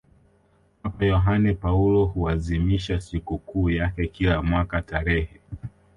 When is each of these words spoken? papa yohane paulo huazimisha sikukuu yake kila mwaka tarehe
papa 0.83 1.03
yohane 1.05 1.53
paulo 1.53 2.05
huazimisha 2.05 3.01
sikukuu 3.01 3.69
yake 3.69 4.07
kila 4.07 4.41
mwaka 4.43 4.81
tarehe 4.81 5.39